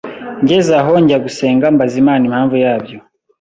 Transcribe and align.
ngeze 0.43 0.71
aho 0.81 0.91
njya 1.01 1.17
gusenga 1.25 1.65
mbaza 1.75 1.95
Imana 2.03 2.23
impamvu 2.25 2.55
yabyo 2.63 2.97